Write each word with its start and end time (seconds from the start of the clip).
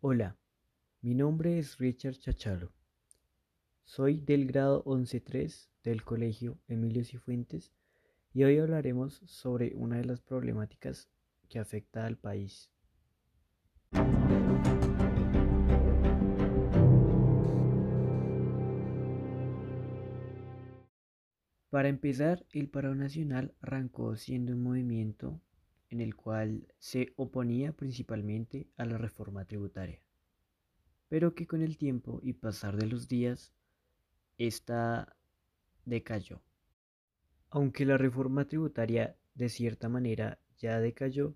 Hola, 0.00 0.36
mi 1.00 1.12
nombre 1.16 1.58
es 1.58 1.76
Richard 1.78 2.14
Chachalo. 2.20 2.70
Soy 3.82 4.20
del 4.20 4.46
grado 4.46 4.84
11.3 4.84 5.70
del 5.82 6.04
Colegio 6.04 6.56
Emilio 6.68 7.02
Cifuentes 7.02 7.72
y 8.32 8.44
hoy 8.44 8.58
hablaremos 8.58 9.14
sobre 9.26 9.74
una 9.74 9.96
de 9.96 10.04
las 10.04 10.20
problemáticas 10.20 11.08
que 11.48 11.58
afecta 11.58 12.06
al 12.06 12.16
país. 12.16 12.70
Para 21.70 21.88
empezar, 21.88 22.46
el 22.52 22.70
paro 22.70 22.94
nacional 22.94 23.52
arrancó 23.60 24.14
siendo 24.14 24.52
un 24.52 24.62
movimiento 24.62 25.40
en 25.90 26.00
el 26.00 26.14
cual 26.14 26.66
se 26.78 27.12
oponía 27.16 27.72
principalmente 27.72 28.68
a 28.76 28.84
la 28.84 28.98
reforma 28.98 29.44
tributaria, 29.44 30.00
pero 31.08 31.34
que 31.34 31.46
con 31.46 31.62
el 31.62 31.78
tiempo 31.78 32.20
y 32.22 32.34
pasar 32.34 32.76
de 32.76 32.86
los 32.86 33.08
días, 33.08 33.52
esta 34.36 35.16
decayó. 35.84 36.42
Aunque 37.50 37.86
la 37.86 37.96
reforma 37.96 38.44
tributaria 38.46 39.16
de 39.34 39.48
cierta 39.48 39.88
manera 39.88 40.38
ya 40.58 40.80
decayó, 40.80 41.34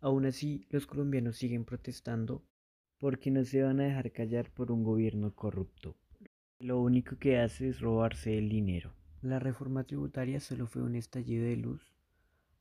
aún 0.00 0.26
así 0.26 0.66
los 0.70 0.86
colombianos 0.86 1.36
siguen 1.36 1.64
protestando 1.64 2.44
porque 2.98 3.30
no 3.30 3.44
se 3.44 3.62
van 3.62 3.80
a 3.80 3.84
dejar 3.84 4.12
callar 4.12 4.50
por 4.50 4.72
un 4.72 4.82
gobierno 4.82 5.34
corrupto. 5.34 5.96
Lo 6.58 6.80
único 6.80 7.18
que 7.18 7.38
hace 7.38 7.68
es 7.68 7.80
robarse 7.80 8.38
el 8.38 8.48
dinero. 8.48 8.94
La 9.22 9.38
reforma 9.38 9.84
tributaria 9.84 10.40
solo 10.40 10.66
fue 10.66 10.82
un 10.82 10.96
estallido 10.96 11.44
de 11.44 11.56
luz 11.56 11.94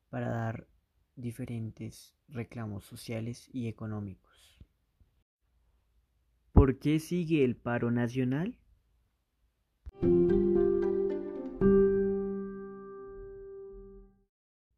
para 0.09 0.30
dar 0.30 0.68
diferentes 1.16 2.16
reclamos 2.27 2.85
sociales 2.85 3.49
y 3.53 3.67
económicos. 3.67 4.58
¿Por 6.52 6.80
qué 6.80 6.99
sigue 6.99 7.44
el 7.44 7.55
paro 7.55 7.91
nacional? 7.91 8.58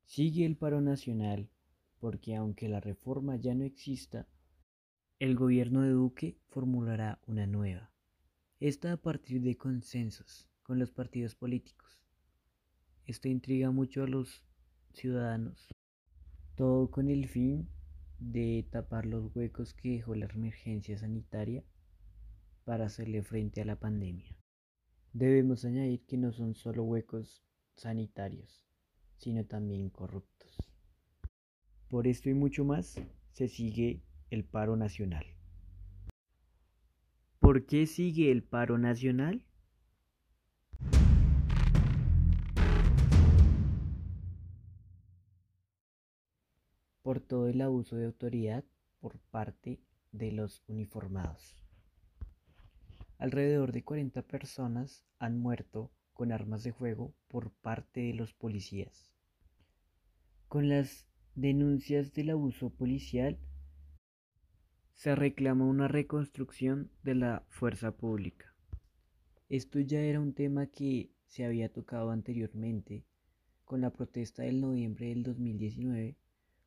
Sigue 0.05 0.45
el 0.45 0.55
paro 0.55 0.81
nacional 0.81 1.49
porque 1.99 2.35
aunque 2.35 2.69
la 2.69 2.79
reforma 2.79 3.35
ya 3.37 3.55
no 3.55 3.63
exista, 3.63 4.27
el 5.19 5.35
gobierno 5.35 5.81
de 5.81 5.89
Duque 5.89 6.37
formulará 6.49 7.19
una 7.25 7.47
nueva. 7.47 7.91
Esta 8.59 8.93
a 8.93 8.97
partir 8.97 9.41
de 9.41 9.57
consensos 9.57 10.47
con 10.63 10.79
los 10.79 10.91
partidos 10.91 11.35
políticos. 11.35 12.01
Esto 13.05 13.27
intriga 13.27 13.71
mucho 13.71 14.03
a 14.03 14.07
los 14.07 14.43
ciudadanos 14.93 15.69
todo 16.55 16.89
con 16.89 17.09
el 17.09 17.27
fin 17.27 17.67
de 18.19 18.65
tapar 18.71 19.05
los 19.05 19.35
huecos 19.35 19.73
que 19.73 19.89
dejó 19.89 20.15
la 20.15 20.25
emergencia 20.25 20.97
sanitaria 20.97 21.63
para 22.63 22.85
hacerle 22.85 23.21
frente 23.23 23.61
a 23.61 23.65
la 23.65 23.75
pandemia. 23.75 24.35
Debemos 25.13 25.65
añadir 25.65 26.05
que 26.05 26.17
no 26.17 26.31
son 26.31 26.55
solo 26.55 26.83
huecos 26.83 27.43
sanitarios, 27.75 28.65
sino 29.17 29.45
también 29.45 29.89
corruptos. 29.89 30.57
Por 31.89 32.07
esto 32.07 32.29
y 32.29 32.33
mucho 32.33 32.65
más 32.65 33.01
se 33.31 33.47
sigue 33.47 34.01
el 34.29 34.45
paro 34.45 34.75
nacional. 34.75 35.25
¿Por 37.39 37.65
qué 37.65 37.85
sigue 37.85 38.31
el 38.31 38.43
paro 38.43 38.77
nacional? 38.77 39.45
Por 47.05 47.19
todo 47.19 47.49
el 47.49 47.61
abuso 47.61 47.97
de 47.97 48.05
autoridad 48.05 48.63
por 48.99 49.19
parte 49.19 49.79
de 50.11 50.31
los 50.31 50.63
uniformados. 50.65 51.55
Alrededor 53.19 53.73
de 53.73 53.83
40 53.83 54.23
personas 54.23 55.05
han 55.19 55.37
muerto 55.37 55.91
con 56.13 56.31
armas 56.31 56.63
de 56.63 56.73
fuego 56.73 57.13
por 57.27 57.51
parte 57.51 57.99
de 57.99 58.15
los 58.15 58.33
policías. 58.33 59.13
Con 60.47 60.67
las 60.67 61.05
denuncias 61.35 62.11
del 62.11 62.31
abuso 62.31 62.71
policial 62.71 63.37
se 64.95 65.13
reclama 65.13 65.67
una 65.67 65.87
reconstrucción 65.87 66.89
de 67.03 67.13
la 67.13 67.45
fuerza 67.49 67.91
pública. 67.95 68.55
Esto 69.47 69.79
ya 69.79 69.99
era 69.99 70.19
un 70.19 70.33
tema 70.33 70.65
que 70.65 71.11
se 71.27 71.45
había 71.45 71.71
tocado 71.71 72.09
anteriormente 72.09 73.05
con 73.63 73.81
la 73.81 73.91
protesta 73.91 74.41
del 74.41 74.59
noviembre 74.59 75.09
del 75.09 75.21
2019 75.21 76.17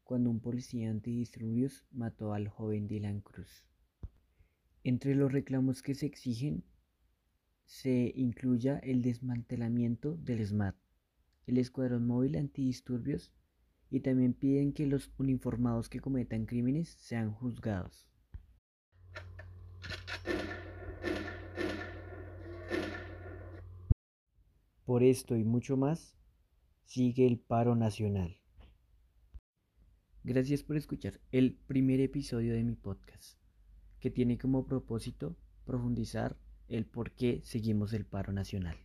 cuando 0.09 0.31
un 0.31 0.41
policía 0.41 0.89
antidisturbios 0.89 1.85
mató 1.93 2.33
al 2.33 2.49
joven 2.49 2.89
Dylan 2.89 3.21
Cruz. 3.21 3.67
Entre 4.83 5.15
los 5.15 5.31
reclamos 5.31 5.83
que 5.83 5.95
se 5.95 6.07
exigen 6.07 6.65
se 7.67 8.15
incluya 8.17 8.79
el 8.79 9.03
desmantelamiento 9.03 10.17
del 10.17 10.47
SMAT, 10.47 10.77
el 11.47 11.59
Escuadrón 11.59 12.07
Móvil 12.07 12.37
Antidisturbios, 12.37 13.35
y 13.91 14.01
también 14.01 14.33
piden 14.33 14.73
que 14.73 14.87
los 14.87 15.13
uniformados 15.19 15.91
que 15.91 16.01
cometan 16.01 16.47
crímenes 16.47 16.89
sean 16.89 17.31
juzgados. 17.31 18.09
Por 24.87 25.03
esto 25.03 25.37
y 25.37 25.45
mucho 25.45 25.77
más, 25.77 26.17
sigue 26.85 27.27
el 27.27 27.39
paro 27.39 27.77
nacional. 27.77 28.39
Gracias 30.25 30.63
por 30.63 30.77
escuchar 30.77 31.21
el 31.33 31.55
primer 31.55 32.01
episodio 32.01 32.53
de 32.53 32.65
mi 32.65 32.75
podcast, 32.75 33.39
que 34.01 34.11
tiene 34.11 34.37
como 34.37 34.67
propósito 34.67 35.37
profundizar 35.65 36.37
el 36.69 36.87
por 36.87 37.13
qué 37.13 37.41
seguimos 37.45 37.93
el 37.93 38.05
paro 38.05 38.33
nacional. 38.33 38.77